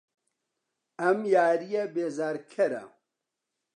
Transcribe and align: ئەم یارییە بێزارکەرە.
ئەم 0.99 1.19
یارییە 1.33 1.83
بێزارکەرە. 1.93 2.83